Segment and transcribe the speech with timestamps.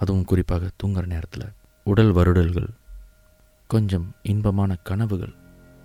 [0.00, 1.52] அதுவும் குறிப்பாக தூங்குற நேரத்தில்
[1.84, 2.68] உடல் வருடல்கள்
[3.66, 5.34] கொஞ்சம் இன்பமான கனவுகள்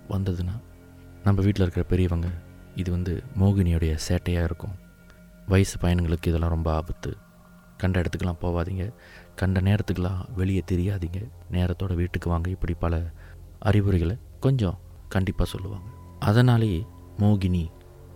[0.08, 0.60] வந்ததுன்னா
[1.24, 2.28] நம்ம வீட்டில் இருக்கிற பெரியவங்க
[2.74, 4.74] இது வந்து மோகினியுடைய சேட்டையாக இருக்கும்.
[5.48, 7.16] வயசு பயணங்களுக்கு இதெல்லாம் ரொம்ப ஆபத்து.
[7.76, 8.92] கண்ட இடத்துக்கெல்லாம் போகாதீங்க.
[9.36, 11.28] கண்ட நேரத்துக்கெல்லாம் வெளியே தெரியாதீங்க.
[11.52, 13.10] நேரத்தோட வீட்டுக்கு வாங்க இப்படி பல
[13.58, 14.78] அறிவுரைகளை கொஞ்சம்
[15.08, 15.86] கண்டிப்பாக சொல்லுவாங்க.
[16.18, 16.86] அதனாலேயே
[17.18, 17.70] மோகினி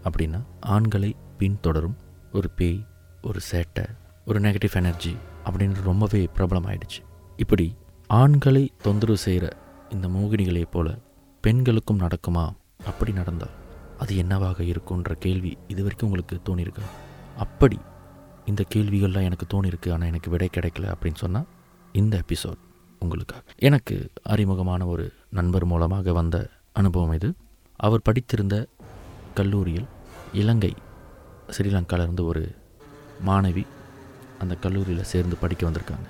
[0.04, 1.96] அப்படின்னா ஆண்களை பின்தொடரும்.
[2.32, 2.84] ஒரு பேய்
[3.22, 3.86] ஒரு சேட்டை
[4.24, 7.00] ஒரு நெகட்டிவ் எனர்ஜி அப்படின்னு ரொம்பவே பிரபலமாயிடுச்சு.
[7.36, 7.74] இப்படி
[8.06, 9.56] ஆண்களை தொந்தரவு செய்கிற
[9.90, 10.98] இந்த மோகினிகளைப் போல
[11.40, 12.52] பெண்களுக்கும் நடக்குமா?
[12.86, 13.50] அப்படி நடந்தால்
[13.98, 16.82] அது என்னவாக இருக்குன்ற கேள்வி இது வரைக்கும் உங்களுக்கு தோணியிருக்கா?
[17.38, 17.78] அப்படி
[18.46, 21.46] இந்த கேள்விகள்லாம் எனக்கு தோணியிருக்கு ஆனால் எனக்கு விடை கிடைக்கல அப்படின்னு சொன்னால்
[21.92, 22.60] இந்த எபிசோட்
[23.00, 23.42] உங்களுக்காக.
[23.56, 27.34] எனக்கு அறிமுகமான ஒரு நண்பர் மூலமாக வந்த அனுபவம் இது.
[27.76, 28.66] அவர் படித்திருந்த
[29.34, 29.86] கல்லூரியில்
[30.32, 30.74] இலங்கை
[31.46, 32.54] ஸ்ரீலங்காவிலிருந்து ஒரு
[33.26, 33.66] மாணவி
[34.42, 36.08] அந்த கல்லூரியில் சேர்ந்து படிக்க வந்திருக்காங்க.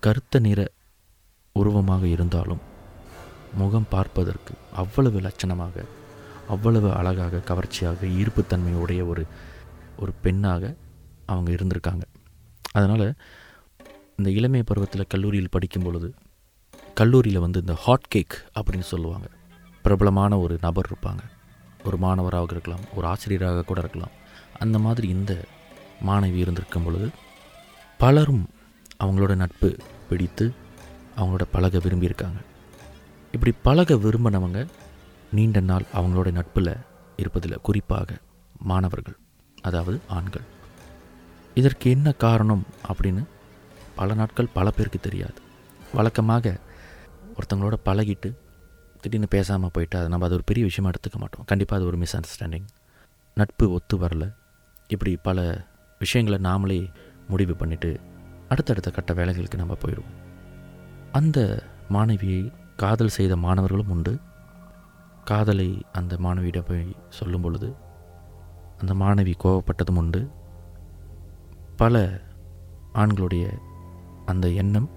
[0.00, 0.60] கருத்த நிற
[1.52, 2.62] உருவமாக இருந்தாலும்
[3.54, 5.84] முகம் பார்ப்பதற்கு அவ்வளவு லட்சணமாக
[6.48, 9.24] அவ்வளவு அழகாக கவர்ச்சியாக ஈர்ப்புத்தன்மையுடைய ஒரு
[9.98, 10.74] ஒரு பெண்ணாக
[11.26, 12.04] அவங்க இருந்திருக்காங்க.
[12.72, 13.06] அதனால்
[14.16, 16.08] இந்த இளமை பருவத்தில் கல்லூரியில் படிக்கும் பொழுது
[16.94, 19.28] கல்லூரியில் வந்து இந்த ஹாட் கேக் அப்படின்னு சொல்லுவாங்க.
[19.82, 21.22] பிரபலமான ஒரு நபர் இருப்பாங்க.
[21.84, 24.14] ஒரு மாணவராக இருக்கலாம் ஒரு ஆசிரியராக கூட இருக்கலாம்.
[24.58, 25.32] அந்த மாதிரி இந்த
[26.06, 27.08] மாணவி இருந்திருக்கும் பொழுது
[28.02, 28.44] பலரும்
[29.04, 29.68] அவங்களோட நட்பு
[30.08, 30.44] பிடித்து
[31.16, 32.40] அவங்களோட பழக விரும்பியிருக்காங்க.
[33.32, 34.60] இப்படி பழக விரும்பினவங்க
[35.32, 36.72] நீண்ட நாள் அவங்களோட நட்பில்
[37.16, 38.16] இருப்பதில் குறிப்பாக
[38.70, 39.16] மாணவர்கள்
[39.62, 40.46] அதாவது ஆண்கள்.
[41.54, 43.22] இதற்கு என்ன காரணம் அப்படின்னு
[43.94, 45.38] பல நாட்கள் பல பேருக்கு தெரியாது.
[45.94, 46.56] வழக்கமாக
[47.36, 48.30] ஒருத்தங்களோட பழகிட்டு
[49.00, 51.44] திடீர்னு பேசாமல் போயிட்டு அதை நம்ம அது ஒரு பெரிய விஷயமாக எடுத்துக்க மாட்டோம்.
[51.44, 52.66] கண்டிப்பாக அது ஒரு மிஸ் அண்டர்ஸ்டாண்டிங்
[53.36, 54.24] நட்பு ஒத்து வரல.
[54.88, 55.38] இப்படி பல
[55.98, 56.80] விஷயங்களை நாமளே
[57.30, 57.90] முடிவு பண்ணிவிட்டு
[58.48, 60.16] அடுத்தடுத்த கட்ட வேலைகளுக்கு நம்ம போயிடுவோம்.
[61.12, 61.38] அந்த
[61.92, 62.42] மாணவியை
[62.76, 64.12] காதல் செய்த மாணவர்களும் உண்டு.
[65.24, 67.68] காதலை அந்த மாணவியிடம் போய் சொல்லும் பொழுது
[68.80, 70.22] அந்த மாணவி கோவப்பட்டதும் உண்டு.
[71.76, 72.04] பல
[72.94, 73.44] ஆண்களுடைய
[74.26, 74.88] அந்த எண்ணம்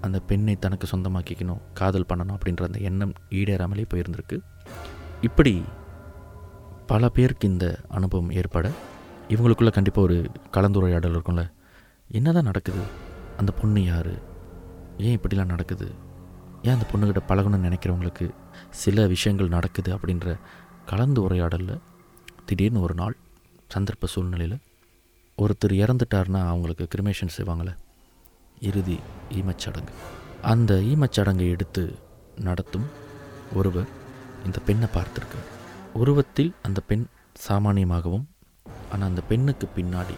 [0.00, 4.38] அந்த பெண்ணை தனக்கு சொந்தமாக்கிக்கணும் காதல் பண்ணணும் அப்படின்ற அந்த எண்ணம் ஈடேறாமலே போயிருந்திருக்கு.
[5.20, 5.54] இப்படி
[6.86, 8.66] பல பேருக்கு இந்த அனுபவம் ஏற்பட
[9.32, 11.52] இவங்களுக்குள்ளே கண்டிப்பாக ஒரு கலந்துரையாடல் இருக்கும்ல.
[12.08, 12.78] என்னதான் நடக்குது?
[13.36, 14.10] அந்த பொண்ணு யார்?
[14.98, 15.92] ஏன் இப்படிலாம் நடக்குது?
[16.62, 18.30] ஏன் அந்த பொண்ணுக்கிட்ட பழகணும்னு நினைக்கிறவங்களுக்கு
[18.70, 20.38] சில விஷயங்கள் நடக்குது அப்படின்ற
[20.86, 21.80] கலந்து உரையாடலில்
[22.46, 23.16] திடீர்னு ஒரு நாள்
[23.74, 24.58] சந்தர்ப்ப சூழ்நிலையில்
[25.38, 27.76] ஒருத்தர் இறந்துட்டார்னா அவங்களுக்கு கிரிமேஷன் செய்வாங்களே?
[28.60, 28.98] இறுதி
[29.30, 29.92] ஈமச்சடங்கு.
[30.42, 31.94] அந்த ஈமச்சடங்கை எடுத்து
[32.36, 32.86] நடத்தும்
[33.54, 33.86] ஒருவர்
[34.44, 35.48] இந்த பெண்ணை பார்த்துருக்கார்.
[35.92, 37.06] உருவத்தில் அந்த பெண்
[37.48, 38.24] சாமானியமாகவும்
[38.92, 40.16] ஆனால் அந்த பெண்ணுக்கு பின்னாடி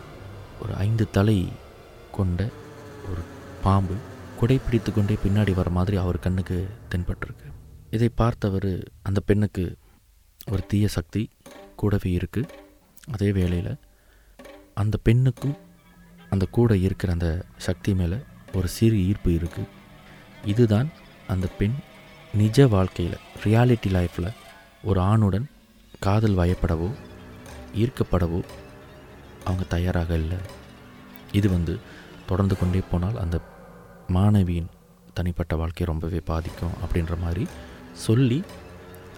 [0.62, 1.37] ஒரு ஐந்து தலை
[2.12, 2.41] கொண்ட
[3.11, 3.23] ஒரு
[3.62, 3.95] பாம்பு
[4.41, 7.49] குடைப்பிடித்து கொண்டே பின்னாடி வர மாதிரி அவர் கண்ணுக்கு தென்பட்டிருக்கு.
[7.91, 8.71] இதை பார்த்தவர்
[9.03, 9.65] அந்த பெண்ணுக்கு
[10.51, 11.23] ஒரு தீய சக்தி
[11.77, 12.51] கூடவே இருக்குது
[13.11, 13.73] அதே வேளையில்
[14.75, 15.56] அந்த பெண்ணுக்கும்
[16.31, 18.19] அந்த கூட இருக்கிற அந்த சக்தி மேலே
[18.55, 19.73] ஒரு சிறு ஈர்ப்பு இருக்குது
[20.45, 20.89] இதுதான்
[21.27, 21.77] அந்த பெண்
[22.35, 24.31] நிஜ வாழ்க்கையில் ரியாலிட்டி லைஃப்பில்
[24.85, 25.47] ஒரு ஆணுடன்
[26.01, 26.89] காதல் வயப்படவோ
[27.75, 28.41] ஈர்க்கப்படவோ
[29.44, 30.38] அவங்க தயாராக இல்லை.
[31.32, 31.75] இது வந்து
[32.27, 33.37] தொடர்ந்து கொண்டே போனால் அந்த
[34.16, 34.71] மாணவியின்
[35.15, 37.44] தனிப்பட்ட வாழ்க்கையை ரொம்பவே பாதிக்கும் அப்படின்ற மாதிரி
[38.06, 38.38] சொல்லி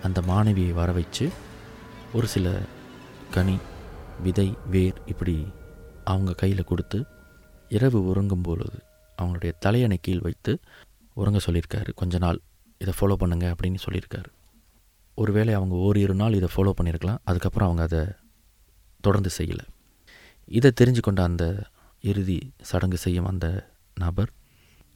[0.02, 1.26] அந்த மாணவியை வர வச்சு
[2.12, 2.48] ஒரு சில
[3.30, 3.56] கனி
[4.22, 5.36] விதை வேர் இப்படி
[6.04, 6.98] அவங்க கையில் கொடுத்து
[7.68, 8.78] இரவு உறங்கும் பொழுது
[9.18, 10.52] அவங்களுடைய தலையணை கீழ் வைத்து
[11.14, 11.90] உறங்க சொல்லியிருக்காரு.
[11.94, 12.38] கொஞ்ச நாள்
[12.78, 14.30] இதை ஃபாலோ பண்ணுங்க அப்படின்னு சொல்லியிருக்காரு.
[15.14, 17.22] ஒருவேளை அவங்க ஓரிரு நாள் இதை ஃபாலோ பண்ணியிருக்கலாம்.
[17.24, 18.02] அதுக்கப்புறம் அவங்க அதை
[19.00, 19.64] தொடர்ந்து செய்யலை.
[20.48, 21.44] இதை தெரிஞ்சு கொண்ட அந்த
[22.04, 22.38] இறுதி
[22.68, 23.46] சடங்கு செய்யும் அந்த
[23.96, 24.30] நபர்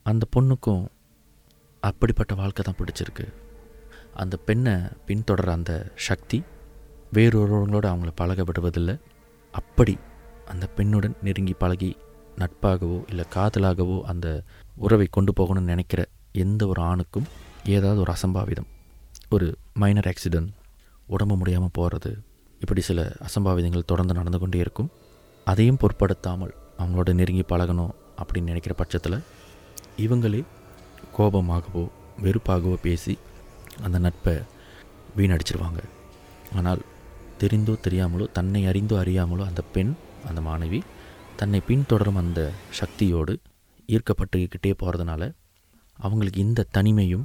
[0.07, 0.85] அந்த பொண்ணுக்கும்
[1.83, 3.27] அப்படிப்பட்ட வாழ்க்கை தான் பிடிச்சிருக்கு.
[4.23, 4.75] அந்த பெண்ணை
[5.09, 5.73] பின்தொடர அந்த
[6.09, 6.39] சக்தி
[7.17, 8.95] வேறொருவங்களோட அவங்கள பழக விடுவதில்லை.
[9.55, 9.95] அப்படி
[10.53, 11.91] அந்த பெண்ணுடன் நெருங்கி பழகி
[12.43, 14.27] நட்பாகவோ இல்லை காதலாகவோ அந்த
[14.87, 16.01] உறவை கொண்டு போகணும்னு நினைக்கிற
[16.45, 17.29] எந்த ஒரு ஆணுக்கும்
[17.77, 18.69] ஏதாவது ஒரு அசம்பாவிதம்
[19.35, 19.47] ஒரு
[19.83, 20.51] மைனர் ஆக்சிடென்ட்
[21.07, 22.11] உடம்பு முடியாமல் போகிறது
[22.61, 24.91] இப்படி சில அசம்பாவிதங்கள் தொடர்ந்து நடந்து கொண்டே இருக்கும்.
[25.45, 29.23] அதையும் பொருட்படுத்தாமல் அவங்களோட நெருங்கி பழகணும் அப்படின்னு நினைக்கிற பட்சத்தில்
[29.99, 30.45] இவங்களே
[31.19, 31.89] கோபமாகவோ
[32.23, 33.19] வெறுப்பாகவோ பேசி
[33.83, 34.35] அந்த நட்பை
[35.17, 35.79] வீணடிச்சிருவாங்க.
[36.55, 36.83] ஆனால்
[37.41, 39.95] தெரிந்தோ தெரியாமலோ தன்னை அறிந்தோ அறியாமலோ அந்த பெண்
[40.29, 40.81] அந்த மாணவி
[41.37, 43.39] தன்னை பின்தொடரும் அந்த சக்தியோடு
[43.87, 45.33] ஈர்க்கப்பட்டுக்கிட்டே போகிறதுனால
[45.99, 47.25] அவங்களுக்கு இந்த தனிமையும்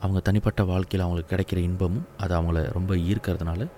[0.00, 3.68] அவங்க தனிப்பட்ட வாழ்க்கையில் அவங்களுக்கு கிடைக்கிற இன்பமும் அது அவங்கள ரொம்ப ஈர்க்கிறதுனால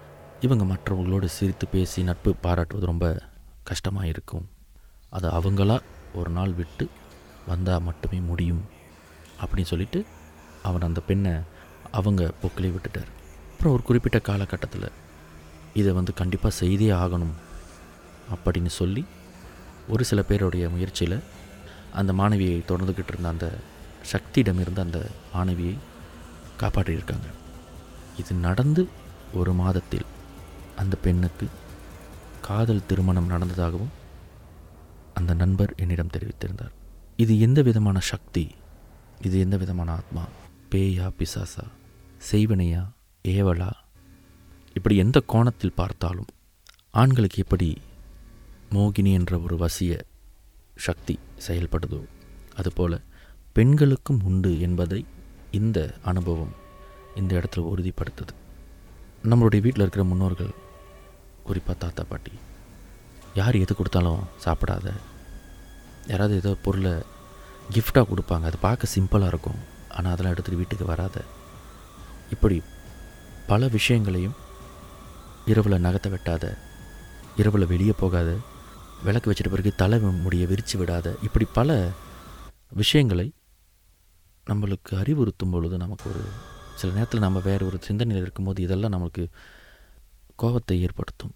[0.41, 3.21] இவங்க மற்றவங்களோடு சிரித்து பேசி நட்பு பாராட்டுவது ரொம்ப
[3.63, 4.47] கஷ்டமாக இருக்கும்
[5.11, 5.77] அதை அவங்களா
[6.15, 6.89] ஒரு நாள் விட்டு
[7.47, 8.63] வந்தால் மட்டுமே முடியும்
[9.41, 10.07] அப்படின்னு சொல்லிட்டு
[10.63, 11.33] அவன் அந்த பெண்ணை
[11.91, 13.11] அவங்க போக்கிலே விட்டுட்டார்.
[13.53, 14.89] அப்புறம் ஒரு குறிப்பிட்ட காலகட்டத்தில்
[15.75, 17.35] இதை வந்து கண்டிப்பாக செய்தே ஆகணும்
[18.35, 19.05] அப்படின்னு சொல்லி
[19.89, 21.23] ஒரு சில பேருடைய முயற்சியில்
[21.93, 23.47] அந்த மாணவியை தொடர்ந்துக்கிட்டு இருந்த அந்த
[24.13, 24.99] சக்தியிடமிருந்து அந்த
[25.35, 25.75] மாணவியை
[26.61, 27.29] காப்பாற்றியிருக்காங்க.
[28.17, 28.89] இது நடந்து
[29.35, 30.07] ஒரு மாதத்தில்
[30.77, 31.49] அந்த பெண்ணுக்கு
[32.41, 33.89] காதல் திருமணம் நடந்ததாகவும்
[35.15, 36.71] அந்த நண்பர் என்னிடம் தெரிவித்திருந்தார்.
[37.17, 38.55] இது எந்த விதமான சக்தி?
[39.23, 40.25] இது எந்த விதமான ஆத்மா?
[40.71, 41.65] பேயா பிசாசா?
[42.33, 42.89] செய்வனையா?
[43.25, 43.71] ஏவலா?
[44.75, 46.27] இப்படி எந்த கோணத்தில் பார்த்தாலும்
[46.91, 47.79] ஆண்களுக்கு எப்படி
[48.71, 50.01] மோகினி என்ற ஒரு வசிய
[50.77, 52.05] சக்தி செயல்படுதோ
[52.57, 53.01] அதுபோல்
[53.53, 55.05] பெண்களுக்கும் உண்டு என்பதை
[55.51, 56.53] இந்த அனுபவம்
[57.15, 58.35] இந்த இடத்துல உறுதிப்படுத்துது.
[59.25, 60.69] நம்மளுடைய வீட்டில் இருக்கிற முன்னோர்கள்
[61.51, 62.35] குறிப்பாக தாத்தா பாட்டி.
[63.41, 64.89] யார் எது கொடுத்தாலும் சாப்பிடாத.
[66.13, 66.95] யாராவது ஏதோ பொருளை
[67.75, 68.45] கிஃப்டாக கொடுப்பாங்க.
[68.51, 69.61] அது பார்க்க சிம்பிளாக இருக்கும்.
[69.97, 71.17] ஆனால் அதெல்லாம் எடுத்துகிட்டு வீட்டுக்கு வராத.
[72.35, 72.57] இப்படி
[73.51, 74.37] பல விஷயங்களையும்
[75.53, 76.45] இரவில் நகத்தை வெட்டாத
[77.41, 78.31] இரவில் வெளியே போகாத
[79.07, 81.77] விளக்கு வச்சிட்ட பிறகு தலை முடிய விரித்து விடாத இப்படி பல
[82.81, 83.27] விஷயங்களை
[84.47, 86.23] நம்மளுக்கு அறிவுறுத்தும் பொழுது நமக்கு ஒரு
[86.81, 89.25] சில நேரத்தில் நம்ம வேறு ஒரு சிந்தனையில் இருக்கும்போது இதெல்லாம் நம்மளுக்கு
[90.43, 91.35] கோபத்தை ஏற்படுத்தும்.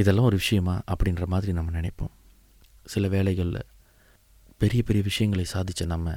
[0.00, 2.12] இதெல்லாம் ஒரு விஷயமா அப்படின்ற மாதிரி நம்ம நினைப்போம்.
[2.92, 3.62] சில வேலைகளில்
[4.60, 6.16] பெரிய பெரிய விஷயங்களை சாதித்த நம்ம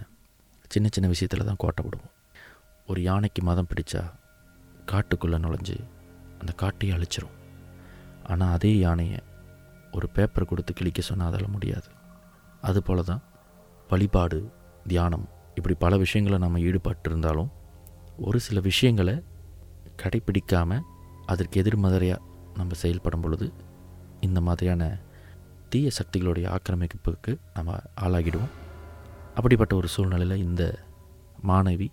[0.73, 2.13] சின்ன சின்ன விஷயத்தில் தான் கோட்டை விடுவோம்
[2.87, 4.01] ஒரு யானைக்கு மதம் பிடிச்சா
[4.91, 5.77] காட்டுக்குள்ளே நுழைஞ்சு
[6.39, 7.35] அந்த காட்டையை அழிச்சிரும்.
[8.23, 9.19] ஆனால் அதே யானையை
[9.91, 11.89] ஒரு பேப்பர் கொடுத்து கிழிக்க சொன்னால் அதால் முடியாது.
[12.61, 13.23] அதுபோல தான்
[13.89, 14.39] வழிபாடு
[14.87, 15.25] தியானம்
[15.57, 17.49] இப்படி பல விஷயங்களை நம்ம ஈடுபட்டு இருந்தாலும்
[18.27, 19.15] ஒரு சில விஷயங்களை
[20.03, 20.85] கடைப்பிடிக்காமல்
[21.25, 22.25] அதற்கு எதிர்மறையாக
[22.59, 23.47] நம்ம செயல்படும் பொழுது
[24.21, 24.99] இந்த மாதிரியான
[25.69, 28.53] தீய சக்திகளுடைய ஆக்கிரமிப்புக்கு நம்ம ஆளாகிடுவோம்.
[29.35, 30.63] அப்படிப்பட்ட ஒரு சூழ்நிலையில் இந்த
[31.47, 31.87] மாணவி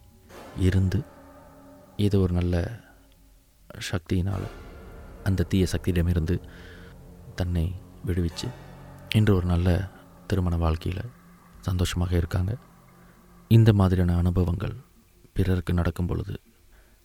[0.59, 1.05] இருந்து
[1.97, 2.71] ஏதோ ஒரு நல்ல
[3.91, 4.47] சக்தியினால்
[5.25, 6.41] அந்த தீய சக்தியிடமிருந்து
[7.35, 7.75] தன்னை
[8.07, 8.49] விடுவிச்சு
[9.15, 9.89] இன்று ஒரு நல்ல
[10.27, 11.11] திருமண வாழ்க்கையில்
[11.61, 12.57] சந்தோஷமாக இருக்காங்க.
[13.49, 14.77] இந்த மாதிரியான அனுபவங்கள்
[15.33, 16.41] பிறருக்கு நடக்கும் பொழுது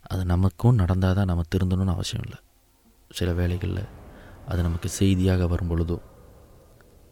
[0.02, 2.40] அது நமக்கும் நடந்தால் தான் நம்ம திருந்தணும்னு அவசியம் இல்லை.
[3.10, 4.00] சில வேளைகளில்
[4.48, 5.98] அது நமக்கு செய்தியாக வரும்பொழுதோ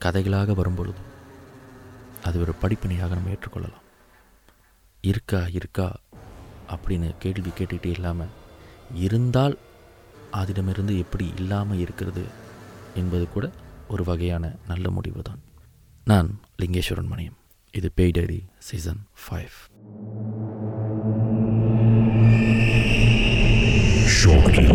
[0.05, 1.03] கதைகளாக வரும்பொழுதோ
[2.23, 3.85] அது ஒரு படிப்பணியாக நம்ம ஏற்றுக்கொள்ளலாம்.
[5.01, 5.95] இருக்கா இருக்கா
[6.69, 8.27] அப்படின்னு கேள்வி கேட்டுகிட்டே இல்லாமல்
[8.93, 9.57] இருந்தால்
[10.31, 12.23] அதிடமிருந்து எப்படி இல்லாமல் இருக்கிறது
[12.95, 13.49] என்பது கூட
[13.89, 15.41] ஒரு வகையான நல்ல முடிவு தான்
[16.05, 17.37] நான் லிங்கேஸ்வரன் மணியம்.
[17.71, 19.55] இது பெய்டரி சீசன் ஃபைவ்.
[24.19, 24.67] Shortly,